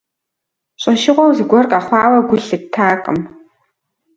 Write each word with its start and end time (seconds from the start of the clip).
ЩӀэщыгъуэу 0.81 1.35
зыгуэр 1.37 1.65
къэхъуауэ 1.71 2.19
гу 2.27 2.37
лъыттакъым. 2.45 3.19